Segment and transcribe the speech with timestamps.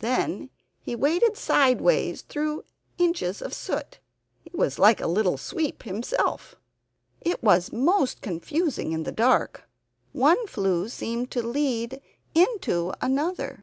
[0.00, 0.50] Then
[0.80, 2.64] he waded sideways through
[2.98, 4.00] inches of soot.
[4.44, 6.56] He was like a little sweep himself.
[7.20, 9.68] It was most confusing in the dark.
[10.12, 12.00] One flue seemed to lead
[12.34, 13.62] into another.